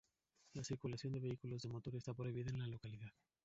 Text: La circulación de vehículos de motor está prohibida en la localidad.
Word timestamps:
La 0.53 0.63
circulación 0.63 1.13
de 1.13 1.19
vehículos 1.19 1.61
de 1.61 1.69
motor 1.69 1.95
está 1.95 2.11
prohibida 2.15 2.49
en 2.49 2.57
la 2.57 2.65
localidad. 2.65 3.11